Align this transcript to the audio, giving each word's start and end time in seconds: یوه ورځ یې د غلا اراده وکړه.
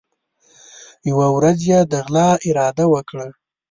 یوه 1.09 1.27
ورځ 1.37 1.59
یې 1.71 1.79
د 1.91 1.93
غلا 2.05 2.29
اراده 2.47 2.85
وکړه. 2.93 3.27